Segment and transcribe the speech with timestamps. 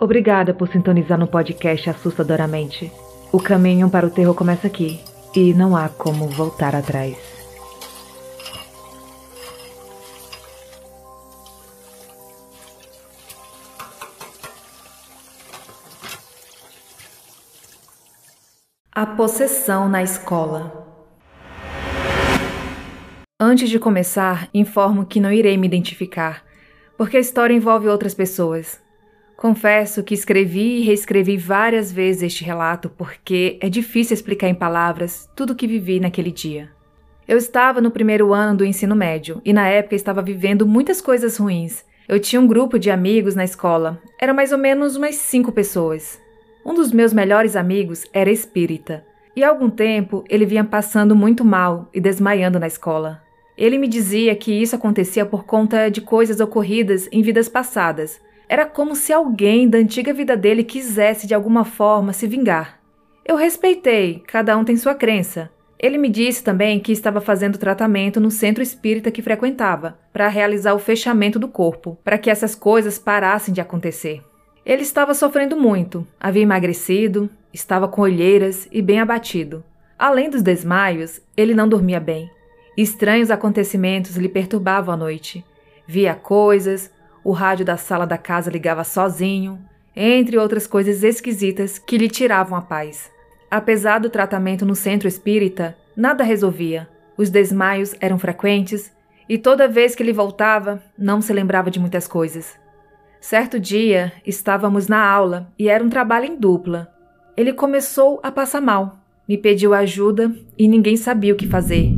[0.00, 2.92] Obrigada por sintonizar no podcast Assustadoramente.
[3.32, 5.00] O caminho para o terror começa aqui
[5.34, 7.16] e não há como voltar atrás.
[18.92, 20.86] A possessão na escola.
[23.40, 26.44] Antes de começar, informo que não irei me identificar,
[26.96, 28.80] porque a história envolve outras pessoas.
[29.38, 35.30] Confesso que escrevi e reescrevi várias vezes este relato porque é difícil explicar em palavras
[35.36, 36.70] tudo o que vivi naquele dia.
[37.26, 41.36] Eu estava no primeiro ano do ensino médio e na época estava vivendo muitas coisas
[41.36, 41.84] ruins.
[42.08, 46.20] Eu tinha um grupo de amigos na escola, eram mais ou menos umas cinco pessoas.
[46.66, 49.04] Um dos meus melhores amigos era espírita
[49.36, 53.22] e há algum tempo ele vinha passando muito mal e desmaiando na escola.
[53.56, 58.64] Ele me dizia que isso acontecia por conta de coisas ocorridas em vidas passadas era
[58.64, 62.80] como se alguém da antiga vida dele quisesse de alguma forma se vingar.
[63.24, 65.50] Eu respeitei, cada um tem sua crença.
[65.78, 70.74] Ele me disse também que estava fazendo tratamento no centro espírita que frequentava, para realizar
[70.74, 74.22] o fechamento do corpo, para que essas coisas parassem de acontecer.
[74.64, 79.62] Ele estava sofrendo muito, havia emagrecido, estava com olheiras e bem abatido.
[79.98, 82.30] Além dos desmaios, ele não dormia bem.
[82.76, 85.44] Estranhos acontecimentos lhe perturbavam a noite.
[85.86, 86.90] Via coisas,
[87.24, 89.58] o rádio da sala da casa ligava sozinho,
[89.94, 93.10] entre outras coisas esquisitas que lhe tiravam a paz.
[93.50, 96.88] Apesar do tratamento no centro espírita, nada resolvia.
[97.16, 98.92] Os desmaios eram frequentes
[99.28, 102.56] e toda vez que ele voltava, não se lembrava de muitas coisas.
[103.20, 106.88] Certo dia, estávamos na aula e era um trabalho em dupla.
[107.36, 111.92] Ele começou a passar mal, me pediu ajuda e ninguém sabia o que fazer.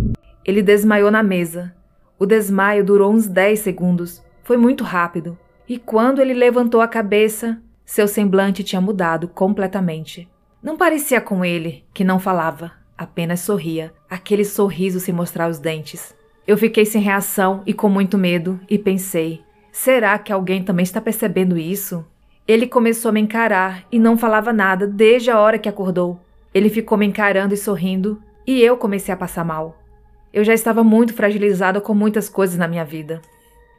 [0.45, 1.75] Ele desmaiou na mesa.
[2.19, 7.63] O desmaio durou uns 10 segundos foi muito rápido, e quando ele levantou a cabeça,
[7.85, 10.29] seu semblante tinha mudado completamente.
[10.61, 16.13] Não parecia com ele, que não falava, apenas sorria, aquele sorriso sem mostrar os dentes.
[16.49, 21.01] Eu fiquei sem reação e com muito medo e pensei: será que alguém também está
[21.01, 22.05] percebendo isso?
[22.45, 26.19] Ele começou a me encarar e não falava nada desde a hora que acordou.
[26.53, 29.81] Ele ficou me encarando e sorrindo, e eu comecei a passar mal.
[30.33, 33.23] Eu já estava muito fragilizada com muitas coisas na minha vida.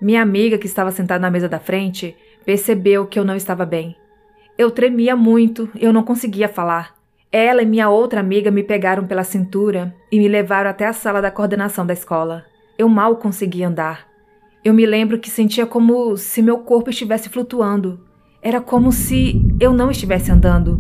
[0.01, 3.95] Minha amiga, que estava sentada na mesa da frente, percebeu que eu não estava bem.
[4.57, 6.95] Eu tremia muito, eu não conseguia falar.
[7.31, 11.21] Ela e minha outra amiga me pegaram pela cintura e me levaram até a sala
[11.21, 12.43] da coordenação da escola.
[12.79, 14.07] Eu mal conseguia andar.
[14.65, 17.99] Eu me lembro que sentia como se meu corpo estivesse flutuando.
[18.41, 20.79] Era como se eu não estivesse andando,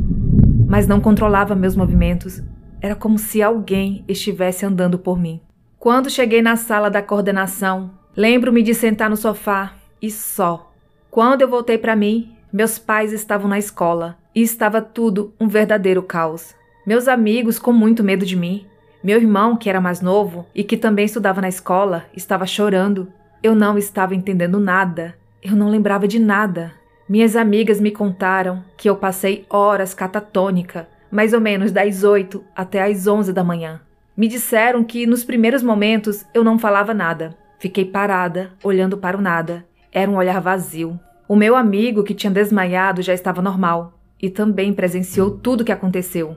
[0.67, 2.41] mas não controlava meus movimentos.
[2.81, 5.39] Era como se alguém estivesse andando por mim.
[5.77, 10.69] Quando cheguei na sala da coordenação, Lembro-me de sentar no sofá e só.
[11.09, 16.03] Quando eu voltei para mim, meus pais estavam na escola e estava tudo um verdadeiro
[16.03, 16.53] caos.
[16.85, 18.65] Meus amigos com muito medo de mim.
[19.01, 23.07] Meu irmão, que era mais novo e que também estudava na escola, estava chorando.
[23.41, 25.15] Eu não estava entendendo nada.
[25.41, 26.73] Eu não lembrava de nada.
[27.07, 32.83] Minhas amigas me contaram que eu passei horas catatônica, mais ou menos das 8 até
[32.83, 33.79] as 11 da manhã.
[34.15, 39.21] Me disseram que nos primeiros momentos eu não falava nada, Fiquei parada, olhando para o
[39.21, 39.63] nada.
[39.91, 40.99] Era um olhar vazio.
[41.27, 45.71] O meu amigo, que tinha desmaiado, já estava normal e também presenciou tudo o que
[45.71, 46.35] aconteceu.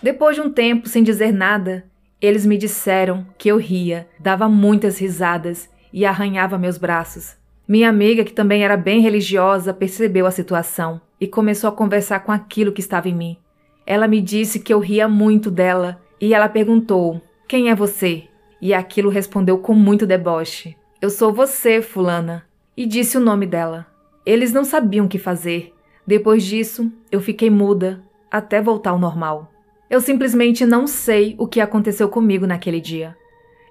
[0.00, 1.84] Depois de um tempo sem dizer nada,
[2.20, 7.36] eles me disseram que eu ria, dava muitas risadas e arranhava meus braços.
[7.66, 12.30] Minha amiga, que também era bem religiosa, percebeu a situação e começou a conversar com
[12.30, 13.36] aquilo que estava em mim.
[13.84, 18.28] Ela me disse que eu ria muito dela e ela perguntou: Quem é você?
[18.60, 22.44] E aquilo respondeu com muito deboche: Eu sou você, Fulana.
[22.76, 23.86] E disse o nome dela.
[24.24, 25.72] Eles não sabiam o que fazer.
[26.06, 29.50] Depois disso, eu fiquei muda até voltar ao normal.
[29.88, 33.16] Eu simplesmente não sei o que aconteceu comigo naquele dia.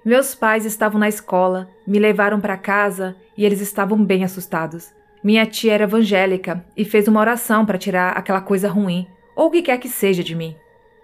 [0.04, 4.92] Meus pais estavam na escola, me levaram para casa e eles estavam bem assustados.
[5.22, 9.50] Minha tia era evangélica e fez uma oração para tirar aquela coisa ruim, ou o
[9.50, 10.56] que quer que seja de mim.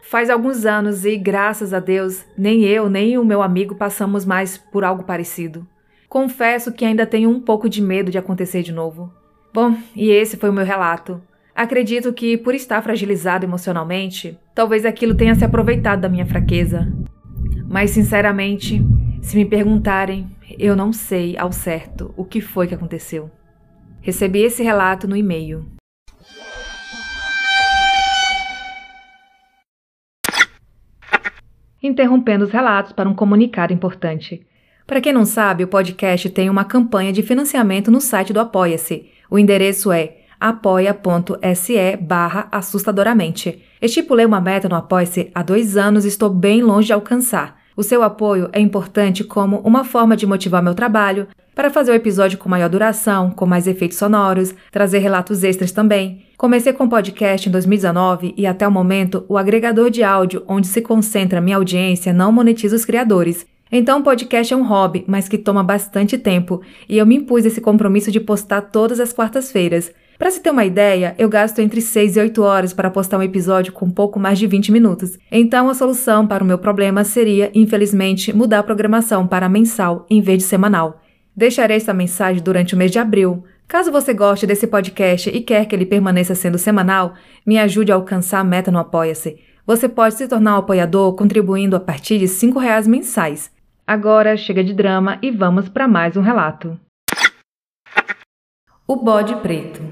[0.09, 4.57] Faz alguns anos e, graças a Deus, nem eu nem o meu amigo passamos mais
[4.57, 5.67] por algo parecido.
[6.09, 9.13] Confesso que ainda tenho um pouco de medo de acontecer de novo.
[9.53, 11.21] Bom, e esse foi o meu relato.
[11.53, 16.87] Acredito que, por estar fragilizado emocionalmente, talvez aquilo tenha se aproveitado da minha fraqueza.
[17.69, 18.81] Mas, sinceramente,
[19.21, 23.29] se me perguntarem, eu não sei ao certo o que foi que aconteceu.
[24.01, 25.67] Recebi esse relato no e-mail.
[31.87, 34.47] Interrompendo os relatos para um comunicado importante.
[34.87, 39.07] Para quem não sabe, o podcast tem uma campanha de financiamento no site do Apoia-se.
[39.31, 43.63] O endereço é apoia.se barra assustadoramente.
[43.81, 47.57] Estipulei uma meta no Apoia-se há dois anos e estou bem longe de alcançar.
[47.77, 51.95] O seu apoio é importante como uma forma de motivar meu trabalho, para fazer o
[51.95, 56.26] episódio com maior duração, com mais efeitos sonoros, trazer relatos extras também.
[56.37, 60.83] Comecei com podcast em 2019 e até o momento o agregador de áudio onde se
[60.83, 63.47] concentra minha audiência não monetiza os criadores.
[63.73, 67.47] Então o podcast é um hobby, mas que toma bastante tempo, e eu me impus
[67.47, 69.91] esse compromisso de postar todas as quartas-feiras.
[70.19, 73.23] Para se ter uma ideia, eu gasto entre 6 e 8 horas para postar um
[73.23, 75.19] episódio com pouco mais de 20 minutos.
[75.33, 80.21] Então a solução para o meu problema seria, infelizmente, mudar a programação para mensal em
[80.21, 81.01] vez de semanal.
[81.35, 83.45] Deixarei esta mensagem durante o mês de abril.
[83.69, 87.15] Caso você goste desse podcast e quer que ele permaneça sendo semanal,
[87.45, 89.41] me ajude a alcançar a meta no Apoia-se.
[89.67, 93.51] Você pode se tornar um apoiador contribuindo a partir de R$ reais mensais.
[93.85, 96.79] Agora chega de drama e vamos para mais um relato.
[98.87, 99.83] O bode preto.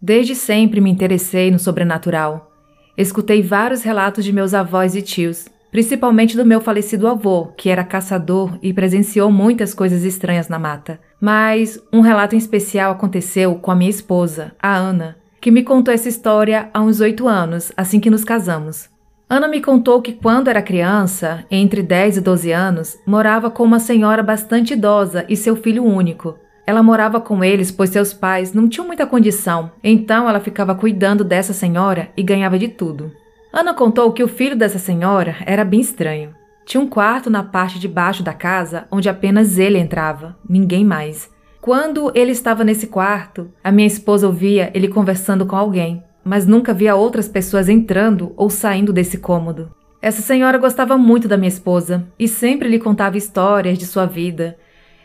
[0.00, 2.50] Desde sempre me interessei no sobrenatural.
[2.98, 7.84] Escutei vários relatos de meus avós e tios, principalmente do meu falecido avô, que era
[7.84, 10.98] caçador e presenciou muitas coisas estranhas na mata.
[11.24, 15.94] Mas um relato em especial aconteceu com a minha esposa, a Ana, que me contou
[15.94, 18.90] essa história há uns oito anos, assim que nos casamos.
[19.30, 23.78] Ana me contou que quando era criança, entre 10 e 12 anos, morava com uma
[23.78, 26.36] senhora bastante idosa e seu filho único.
[26.66, 31.22] Ela morava com eles pois seus pais não tinham muita condição, então ela ficava cuidando
[31.22, 33.12] dessa senhora e ganhava de tudo.
[33.52, 36.34] Ana contou que o filho dessa senhora era bem estranho.
[36.64, 41.30] Tinha um quarto na parte de baixo da casa onde apenas ele entrava, ninguém mais.
[41.60, 46.74] Quando ele estava nesse quarto, a minha esposa ouvia ele conversando com alguém, mas nunca
[46.74, 49.70] via outras pessoas entrando ou saindo desse cômodo.
[50.00, 54.56] Essa senhora gostava muito da minha esposa e sempre lhe contava histórias de sua vida.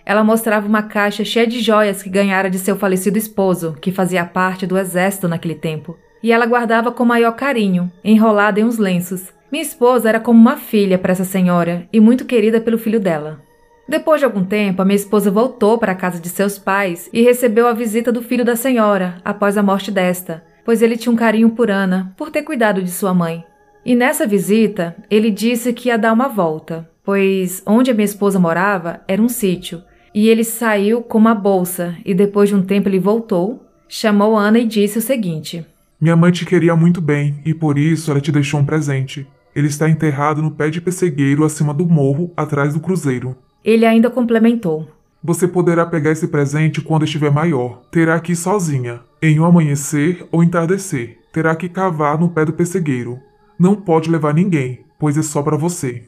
[0.05, 4.25] Ela mostrava uma caixa cheia de joias que ganhara de seu falecido esposo, que fazia
[4.25, 9.33] parte do exército naquele tempo e ela guardava com maior carinho, enrolada em uns lenços.
[9.49, 13.41] Minha esposa era como uma filha para essa senhora e muito querida pelo filho dela.
[13.87, 17.21] Depois de algum tempo, a minha esposa voltou para a casa de seus pais e
[17.21, 21.15] recebeu a visita do filho da senhora após a morte desta, pois ele tinha um
[21.15, 23.45] carinho por Ana por ter cuidado de sua mãe.
[23.85, 28.37] E nessa visita, ele disse que ia dar uma volta, pois onde a minha esposa
[28.37, 29.81] morava era um sítio,
[30.13, 34.59] e ele saiu com uma bolsa e depois de um tempo ele voltou, chamou Ana
[34.59, 35.65] e disse o seguinte:
[35.99, 39.25] minha mãe te queria muito bem e por isso ela te deixou um presente.
[39.57, 43.35] Ele está enterrado no pé de pessegueiro acima do morro, atrás do cruzeiro.
[43.65, 44.87] Ele ainda complementou.
[45.23, 47.81] Você poderá pegar esse presente quando estiver maior.
[47.89, 51.17] Terá que ir sozinha, em um amanhecer ou entardecer.
[51.33, 53.19] Terá que cavar no pé do pessegueiro.
[53.57, 56.03] Não pode levar ninguém, pois é só para você.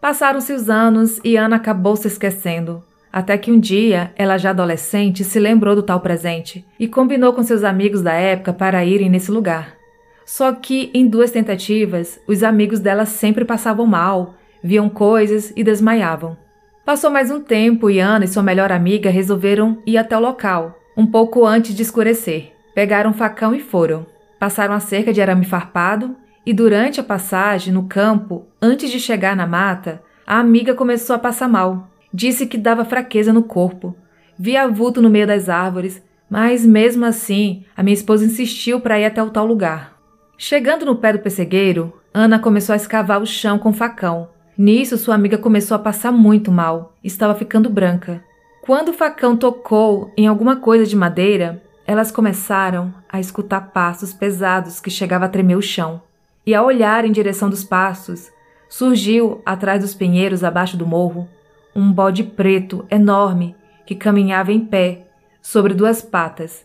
[0.00, 2.82] Passaram-se os anos e Ana acabou se esquecendo.
[3.12, 7.44] Até que um dia, ela já adolescente, se lembrou do tal presente e combinou com
[7.44, 9.80] seus amigos da época para irem nesse lugar.
[10.24, 16.36] Só que, em duas tentativas, os amigos dela sempre passavam mal, viam coisas e desmaiavam.
[16.84, 20.78] Passou mais um tempo e Ana e sua melhor amiga resolveram ir até o local,
[20.96, 22.52] um pouco antes de escurecer.
[22.74, 24.06] Pegaram um facão e foram.
[24.38, 29.36] Passaram a cerca de arame farpado e, durante a passagem no campo, antes de chegar
[29.36, 33.96] na mata, a amiga começou a passar mal Disse que dava fraqueza no corpo.
[34.38, 39.06] Via vulto no meio das árvores, mas mesmo assim, a minha esposa insistiu para ir
[39.06, 39.91] até o tal lugar.
[40.36, 44.28] Chegando no pé do pessegueiro, Ana começou a escavar o chão com facão.
[44.56, 48.22] Nisso, sua amiga começou a passar muito mal, estava ficando branca.
[48.62, 54.80] Quando o facão tocou em alguma coisa de madeira, elas começaram a escutar passos pesados
[54.80, 56.02] que chegavam a tremer o chão.
[56.46, 58.30] E ao olhar em direção dos passos,
[58.68, 61.28] surgiu, atrás dos pinheiros abaixo do morro,
[61.74, 65.06] um bode preto enorme que caminhava em pé,
[65.40, 66.64] sobre duas patas.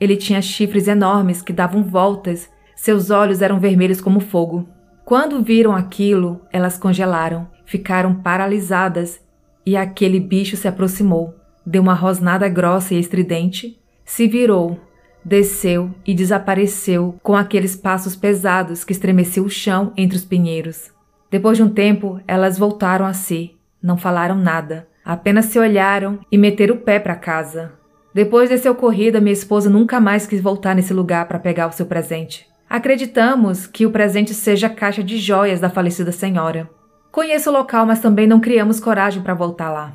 [0.00, 4.68] Ele tinha chifres enormes que davam voltas, seus olhos eram vermelhos como fogo.
[5.04, 9.20] Quando viram aquilo, elas congelaram, ficaram paralisadas
[9.64, 14.80] e aquele bicho se aproximou, deu uma rosnada grossa e estridente, se virou,
[15.24, 20.90] desceu e desapareceu com aqueles passos pesados que estremeciam o chão entre os pinheiros.
[21.30, 26.38] Depois de um tempo, elas voltaram a si não falaram nada, apenas se olharam e
[26.38, 27.72] meteram o pé para casa.
[28.14, 31.86] Depois desse ocorrido, minha esposa nunca mais quis voltar nesse lugar para pegar o seu
[31.86, 32.46] presente.
[32.72, 36.70] Acreditamos que o presente seja a caixa de joias da falecida senhora.
[37.10, 39.94] Conheço o local, mas também não criamos coragem para voltar lá.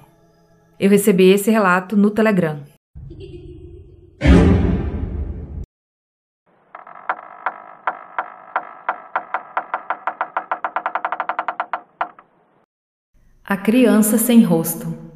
[0.79, 2.60] Eu recebi esse relato no Telegram.
[13.43, 15.06] A criança sem rosto.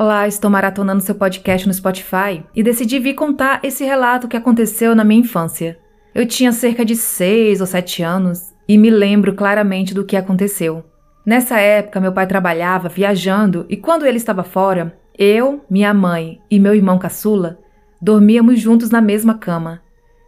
[0.00, 4.94] Olá, estou maratonando seu podcast no Spotify e decidi vir contar esse relato que aconteceu
[4.94, 5.76] na minha infância.
[6.14, 10.84] Eu tinha cerca de 6 ou 7 anos e me lembro claramente do que aconteceu.
[11.26, 16.60] Nessa época, meu pai trabalhava viajando e quando ele estava fora, eu, minha mãe e
[16.60, 17.58] meu irmão caçula
[18.00, 19.82] dormíamos juntos na mesma cama.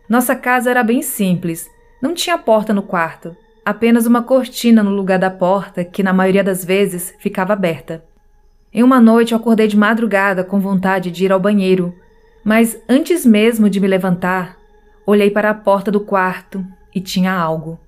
[0.09, 1.71] Nossa casa era bem simples,
[2.03, 6.43] não tinha porta no quarto, apenas uma cortina no lugar da porta que, na maioria
[6.43, 8.10] das vezes, ficava aberta.
[8.73, 11.93] Em uma noite eu acordei de madrugada com vontade de ir ao banheiro,
[12.45, 14.57] mas antes mesmo de me levantar,
[15.05, 17.79] olhei para a porta do quarto e tinha algo.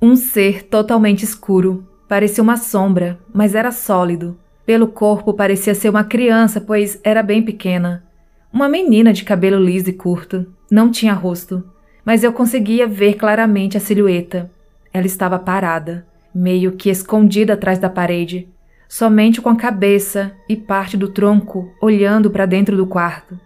[0.00, 1.86] Um ser totalmente escuro.
[2.06, 4.38] Parecia uma sombra, mas era sólido.
[4.66, 8.04] Pelo corpo parecia ser uma criança, pois era bem pequena.
[8.52, 10.46] Uma menina de cabelo liso e curto.
[10.70, 11.64] Não tinha rosto,
[12.04, 14.50] mas eu conseguia ver claramente a silhueta.
[14.92, 18.48] Ela estava parada, meio que escondida atrás da parede,
[18.88, 23.38] somente com a cabeça e parte do tronco olhando para dentro do quarto.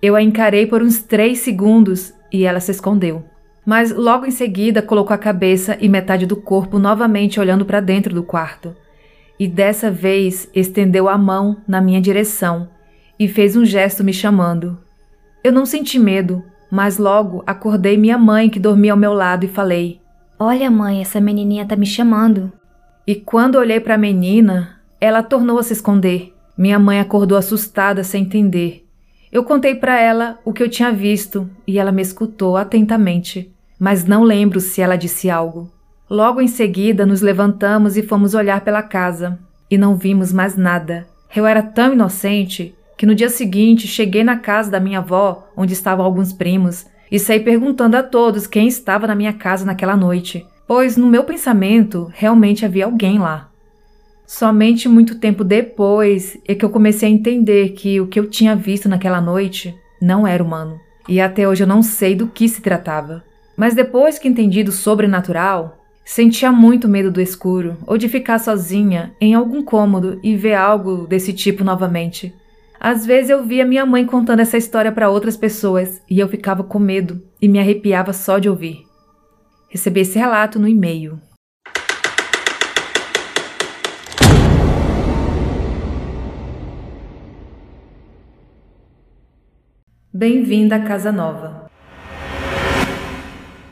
[0.00, 3.24] Eu a encarei por uns três segundos e ela se escondeu.
[3.66, 8.14] Mas logo em seguida colocou a cabeça e metade do corpo novamente olhando para dentro
[8.14, 8.74] do quarto.
[9.38, 12.68] E dessa vez estendeu a mão na minha direção
[13.18, 14.78] e fez um gesto me chamando.
[15.44, 19.48] Eu não senti medo, mas logo acordei minha mãe que dormia ao meu lado e
[19.48, 20.00] falei:
[20.38, 22.52] Olha, mãe, essa menininha tá me chamando.
[23.06, 26.34] E quando olhei para a menina, ela tornou a se esconder.
[26.56, 28.84] Minha mãe acordou assustada, sem entender.
[29.30, 34.04] Eu contei para ela o que eu tinha visto e ela me escutou atentamente, mas
[34.04, 35.70] não lembro se ela disse algo.
[36.08, 39.38] Logo em seguida, nos levantamos e fomos olhar pela casa
[39.70, 41.06] e não vimos mais nada.
[41.34, 45.74] Eu era tão inocente que no dia seguinte cheguei na casa da minha avó, onde
[45.74, 50.46] estavam alguns primos, e saí perguntando a todos quem estava na minha casa naquela noite,
[50.66, 53.47] pois no meu pensamento realmente havia alguém lá.
[54.28, 58.54] Somente muito tempo depois é que eu comecei a entender que o que eu tinha
[58.54, 60.78] visto naquela noite não era humano.
[61.08, 63.24] E até hoje eu não sei do que se tratava.
[63.56, 69.14] Mas depois que entendi do sobrenatural, sentia muito medo do escuro ou de ficar sozinha
[69.18, 72.34] em algum cômodo e ver algo desse tipo novamente.
[72.78, 76.62] Às vezes eu via minha mãe contando essa história para outras pessoas e eu ficava
[76.62, 78.84] com medo e me arrepiava só de ouvir.
[79.70, 81.18] Recebi esse relato no e-mail.
[90.18, 91.70] Bem-vinda à Casa Nova.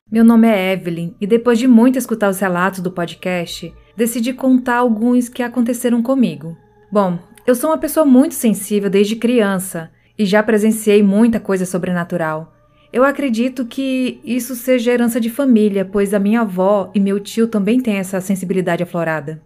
[0.08, 4.76] Meu nome é Evelyn e depois de muito escutar os relatos do podcast, decidi contar
[4.76, 6.56] alguns que aconteceram comigo.
[6.88, 12.54] Bom, eu sou uma pessoa muito sensível desde criança e já presenciei muita coisa sobrenatural.
[12.92, 17.48] Eu acredito que isso seja herança de família, pois a minha avó e meu tio
[17.48, 19.42] também têm essa sensibilidade aflorada.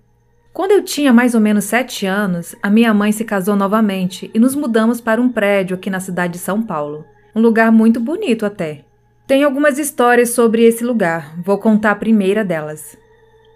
[0.52, 4.38] Quando eu tinha mais ou menos sete anos, a minha mãe se casou novamente e
[4.38, 7.04] nos mudamos para um prédio aqui na cidade de São Paulo.
[7.34, 8.84] Um lugar muito bonito até.
[9.28, 12.98] Tem algumas histórias sobre esse lugar, vou contar a primeira delas.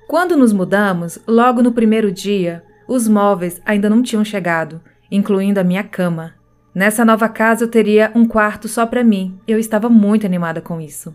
[0.06, 5.64] Quando nos mudamos, logo no primeiro dia, os móveis ainda não tinham chegado, incluindo a
[5.64, 6.34] minha cama.
[6.72, 10.80] Nessa nova casa eu teria um quarto só para mim eu estava muito animada com
[10.80, 11.14] isso.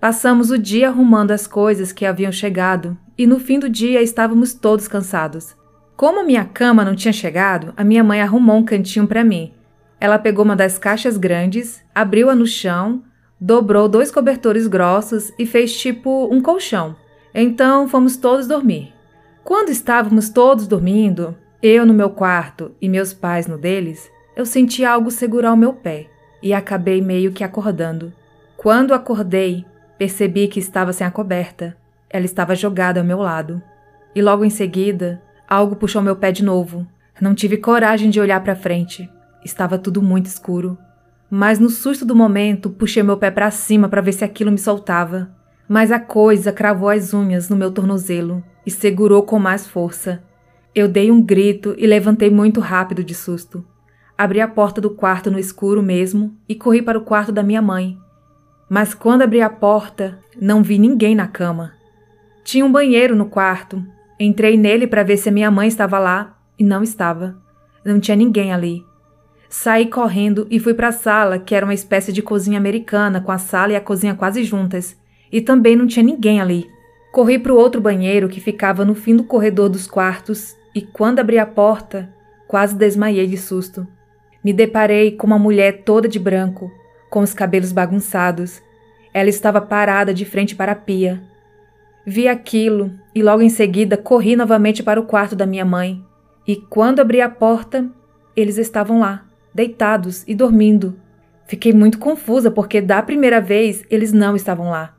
[0.00, 4.54] Passamos o dia arrumando as coisas que haviam chegado e no fim do dia estávamos
[4.54, 5.56] todos cansados.
[5.96, 9.52] Como minha cama não tinha chegado, a minha mãe arrumou um cantinho para mim.
[10.00, 13.02] Ela pegou uma das caixas grandes, abriu-a no chão,
[13.40, 16.94] dobrou dois cobertores grossos e fez tipo um colchão.
[17.34, 18.94] Então fomos todos dormir.
[19.42, 24.84] Quando estávamos todos dormindo, eu no meu quarto e meus pais no deles, eu senti
[24.84, 26.06] algo segurar o meu pé
[26.40, 28.12] e acabei meio que acordando.
[28.56, 29.64] Quando acordei,
[29.98, 31.76] percebi que estava sem a coberta
[32.10, 33.62] ela estava jogada ao meu lado.
[34.14, 36.86] E logo em seguida, algo puxou meu pé de novo.
[37.20, 39.08] Não tive coragem de olhar para frente.
[39.44, 40.78] Estava tudo muito escuro.
[41.30, 44.58] Mas no susto do momento, puxei meu pé para cima para ver se aquilo me
[44.58, 45.30] soltava.
[45.68, 50.22] Mas a coisa cravou as unhas no meu tornozelo e segurou com mais força.
[50.74, 53.64] Eu dei um grito e levantei muito rápido de susto.
[54.16, 57.60] Abri a porta do quarto no escuro mesmo e corri para o quarto da minha
[57.60, 57.98] mãe.
[58.68, 61.77] Mas quando abri a porta, não vi ninguém na cama.
[62.48, 63.84] Tinha um banheiro no quarto.
[64.18, 67.36] Entrei nele para ver se a minha mãe estava lá e não estava.
[67.84, 68.82] Não tinha ninguém ali.
[69.50, 73.30] Saí correndo e fui para a sala, que era uma espécie de cozinha americana, com
[73.30, 74.98] a sala e a cozinha quase juntas,
[75.30, 76.66] e também não tinha ninguém ali.
[77.12, 81.18] Corri para o outro banheiro que ficava no fim do corredor dos quartos e quando
[81.18, 82.08] abri a porta,
[82.46, 83.86] quase desmaiei de susto.
[84.42, 86.72] Me deparei com uma mulher toda de branco,
[87.10, 88.62] com os cabelos bagunçados.
[89.12, 91.22] Ela estava parada de frente para a pia,
[92.06, 96.02] Vi aquilo e logo em seguida corri novamente para o quarto da minha mãe.
[96.46, 97.88] E quando abri a porta,
[98.34, 100.98] eles estavam lá, deitados e dormindo.
[101.46, 104.94] Fiquei muito confusa porque da primeira vez eles não estavam lá.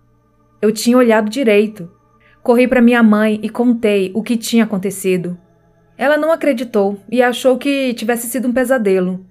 [0.62, 1.90] Eu tinha olhado direito.
[2.44, 5.38] Corri para minha mãe e contei o que tinha acontecido.
[5.98, 9.26] Ela não acreditou e achou que tivesse sido um pesadelo.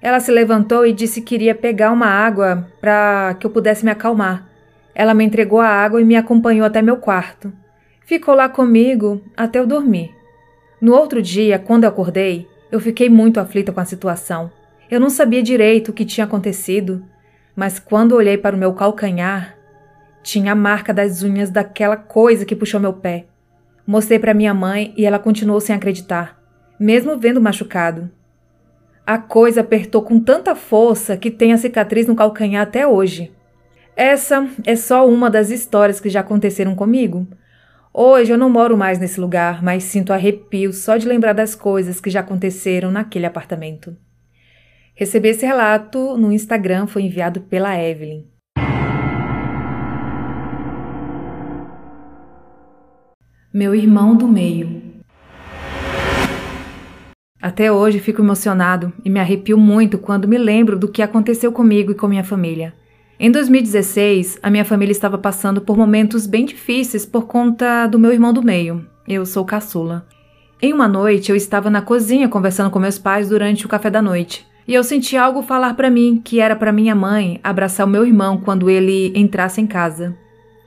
[0.00, 3.90] Ela se levantou e disse que iria pegar uma água para que eu pudesse me
[3.90, 4.47] acalmar.
[4.98, 7.52] Ela me entregou a água e me acompanhou até meu quarto.
[8.04, 10.12] Ficou lá comigo até eu dormir.
[10.80, 14.50] No outro dia, quando eu acordei, eu fiquei muito aflita com a situação.
[14.90, 17.04] Eu não sabia direito o que tinha acontecido,
[17.54, 19.56] mas quando olhei para o meu calcanhar,
[20.20, 23.26] tinha a marca das unhas daquela coisa que puxou meu pé.
[23.86, 26.42] Mostrei para minha mãe e ela continuou sem acreditar,
[26.78, 28.10] mesmo vendo machucado.
[29.06, 33.37] A coisa apertou com tanta força que tem a cicatriz no calcanhar até hoje.
[33.98, 37.26] Essa é só uma das histórias que já aconteceram comigo.
[37.92, 42.00] Hoje eu não moro mais nesse lugar, mas sinto arrepio só de lembrar das coisas
[42.00, 43.96] que já aconteceram naquele apartamento.
[44.94, 48.24] Recebi esse relato no Instagram, foi enviado pela Evelyn.
[53.52, 54.80] Meu irmão do meio.
[57.42, 61.90] Até hoje fico emocionado e me arrepio muito quando me lembro do que aconteceu comigo
[61.90, 62.77] e com minha família.
[63.20, 68.12] Em 2016, a minha família estava passando por momentos bem difíceis por conta do meu
[68.12, 68.86] irmão do meio.
[69.08, 70.06] Eu sou caçula.
[70.62, 74.00] Em uma noite, eu estava na cozinha conversando com meus pais durante o café da
[74.00, 77.90] noite, e eu senti algo falar para mim que era para minha mãe abraçar o
[77.90, 80.16] meu irmão quando ele entrasse em casa.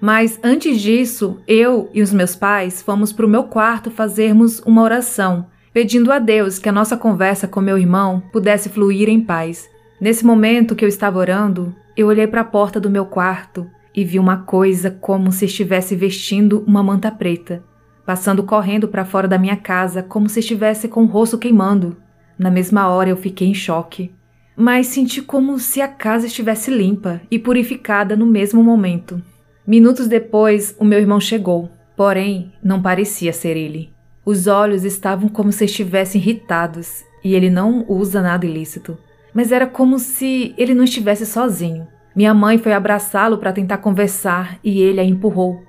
[0.01, 4.81] Mas antes disso, eu e os meus pais fomos para o meu quarto fazermos uma
[4.81, 9.69] oração, pedindo a Deus que a nossa conversa com meu irmão pudesse fluir em paz.
[10.01, 14.03] Nesse momento que eu estava orando, eu olhei para a porta do meu quarto e
[14.03, 17.63] vi uma coisa como se estivesse vestindo uma manta preta,
[18.03, 21.97] passando correndo para fora da minha casa como se estivesse com o rosto queimando.
[22.35, 24.11] Na mesma hora eu fiquei em choque,
[24.55, 29.21] mas senti como se a casa estivesse limpa e purificada no mesmo momento.
[29.67, 33.93] Minutos depois, o meu irmão chegou, porém não parecia ser ele.
[34.25, 38.97] Os olhos estavam como se estivessem irritados e ele não usa nada ilícito
[39.33, 41.87] mas era como se ele não estivesse sozinho.
[42.15, 45.63] Minha mãe foi abraçá-lo para tentar conversar e ele a empurrou.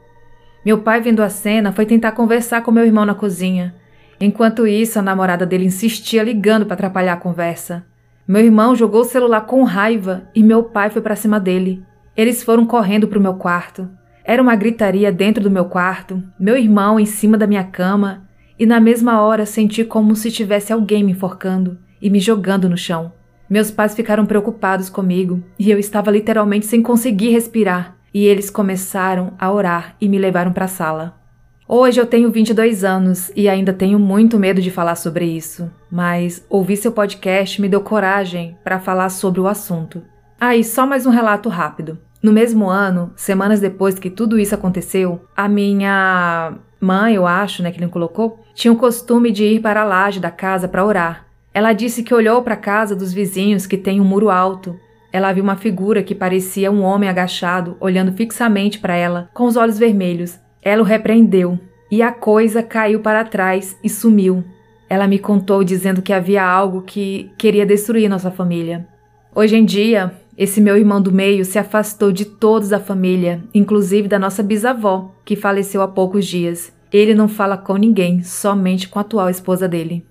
[0.65, 3.75] Meu pai, vendo a cena, foi tentar conversar com meu irmão na cozinha.
[4.21, 7.85] Enquanto isso, a namorada dele insistia ligando para atrapalhar a conversa.
[8.27, 11.83] Meu irmão jogou o celular com raiva e meu pai foi para cima dele.
[12.17, 13.89] Eles foram correndo para o meu quarto.
[14.25, 18.65] Era uma gritaria dentro do meu quarto, meu irmão em cima da minha cama, e
[18.65, 23.13] na mesma hora senti como se tivesse alguém me enforcando e me jogando no chão.
[23.49, 27.97] Meus pais ficaram preocupados comigo e eu estava literalmente sem conseguir respirar.
[28.15, 31.23] E eles começaram a orar e me levaram para a sala.
[31.67, 36.45] Hoje eu tenho 22 anos e ainda tenho muito medo de falar sobre isso, mas
[36.51, 40.03] ouvir seu podcast me deu coragem para falar sobre o assunto.
[40.39, 41.99] Ah, e só mais um relato rápido.
[42.23, 47.71] No mesmo ano, semanas depois que tudo isso aconteceu, a minha mãe, eu acho, né,
[47.71, 51.27] que ele colocou, tinha o costume de ir para a laje da casa para orar.
[51.55, 54.79] Ela disse que olhou para a casa dos vizinhos que tem um muro alto.
[55.13, 59.57] Ela viu uma figura que parecia um homem agachado, olhando fixamente para ela, com os
[59.57, 60.41] olhos vermelhos.
[60.63, 61.59] Ela o repreendeu,
[61.91, 64.43] e a coisa caiu para trás e sumiu.
[64.89, 68.87] Ela me contou dizendo que havia algo que queria destruir nossa família.
[69.35, 74.09] Hoje em dia, esse meu irmão do meio se afastou de todos da família, inclusive
[74.09, 76.73] da nossa bisavó, que faleceu há poucos dias.
[76.91, 80.07] Ele não fala com ninguém, somente com a atual esposa dele.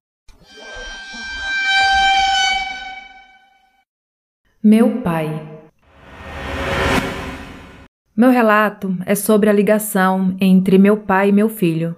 [4.64, 5.42] Meu pai.
[8.16, 11.96] Meu relato é sobre a ligação entre meu pai e meu filho.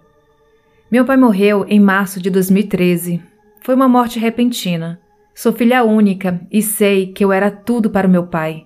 [0.89, 3.21] Meu pai morreu em março de 2013.
[3.59, 5.01] Foi uma morte repentina.
[5.35, 8.65] Sou filha única e sei que eu era tudo para o meu pai.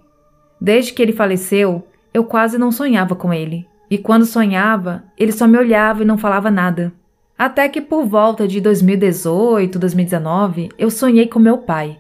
[0.62, 3.68] Desde que ele faleceu, eu quase não sonhava com ele.
[3.90, 6.94] E quando sonhava, ele só me olhava e não falava nada.
[7.36, 11.98] Até que por volta de 2018, 2019, eu sonhei com meu pai.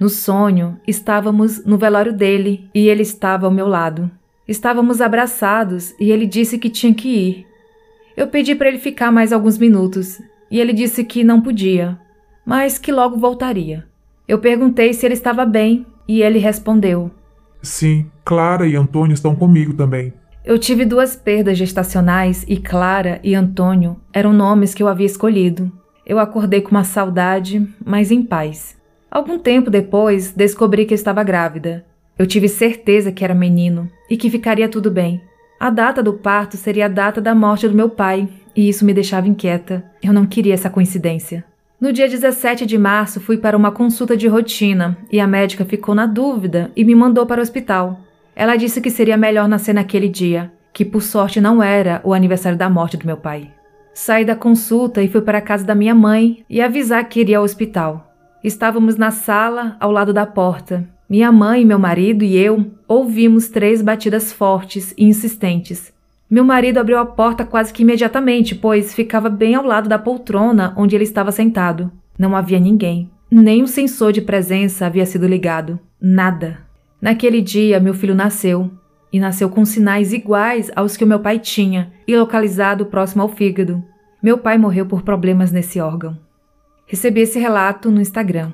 [0.00, 4.10] No sonho, estávamos no velório dele e ele estava ao meu lado.
[4.48, 7.46] Estávamos abraçados e ele disse que tinha que ir.
[8.16, 10.18] Eu pedi para ele ficar mais alguns minutos
[10.50, 11.98] e ele disse que não podia,
[12.46, 13.86] mas que logo voltaria.
[14.26, 17.10] Eu perguntei se ele estava bem e ele respondeu:
[17.60, 20.14] Sim, Clara e Antônio estão comigo também.
[20.42, 25.70] Eu tive duas perdas gestacionais e Clara e Antônio eram nomes que eu havia escolhido.
[26.06, 28.79] Eu acordei com uma saudade, mas em paz.
[29.10, 31.84] Algum tempo depois, descobri que estava grávida.
[32.16, 35.20] Eu tive certeza que era menino e que ficaria tudo bem.
[35.58, 38.94] A data do parto seria a data da morte do meu pai, e isso me
[38.94, 39.84] deixava inquieta.
[40.02, 41.44] Eu não queria essa coincidência.
[41.80, 45.94] No dia 17 de março, fui para uma consulta de rotina e a médica ficou
[45.94, 48.00] na dúvida e me mandou para o hospital.
[48.36, 52.56] Ela disse que seria melhor nascer naquele dia, que por sorte não era o aniversário
[52.56, 53.50] da morte do meu pai.
[53.92, 57.38] Saí da consulta e fui para a casa da minha mãe e avisar que iria
[57.38, 58.09] ao hospital.
[58.42, 60.88] Estávamos na sala, ao lado da porta.
[61.08, 65.92] Minha mãe, meu marido e eu ouvimos três batidas fortes e insistentes.
[66.30, 70.72] Meu marido abriu a porta quase que imediatamente, pois ficava bem ao lado da poltrona
[70.74, 71.92] onde ele estava sentado.
[72.18, 73.10] Não havia ninguém.
[73.30, 75.78] Nem o sensor de presença havia sido ligado.
[76.00, 76.60] Nada.
[77.00, 78.70] Naquele dia, meu filho nasceu.
[79.12, 83.28] E nasceu com sinais iguais aos que o meu pai tinha e localizado próximo ao
[83.28, 83.84] fígado.
[84.22, 86.16] Meu pai morreu por problemas nesse órgão.
[86.90, 88.50] Recebi esse relato no Instagram.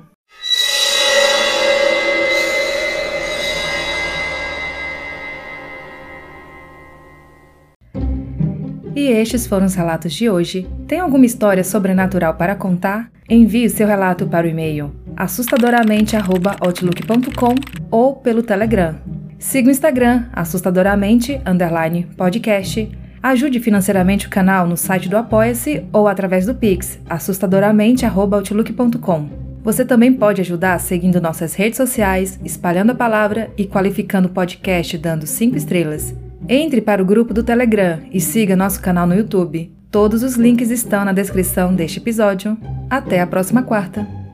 [8.95, 10.69] E estes foram os relatos de hoje.
[10.87, 13.09] Tem alguma história sobrenatural para contar?
[13.27, 17.55] Envie seu relato para o e-mail assustadoramente@outlook.com
[17.89, 18.99] ou pelo Telegram.
[19.39, 21.41] Siga o Instagram assustadoramente
[22.15, 22.87] podcast.
[23.21, 29.47] Ajude financeiramente o canal no site do Apoia-se ou através do Pix assustadoramente@outlook.com.
[29.63, 34.97] Você também pode ajudar seguindo nossas redes sociais, espalhando a palavra e qualificando o podcast
[34.97, 36.15] dando 5 estrelas.
[36.47, 39.69] Entre para o grupo do Telegram e siga nosso canal no YouTube.
[39.91, 42.57] Todos os links estão na descrição deste episódio.
[42.89, 44.26] Até a próxima quarta!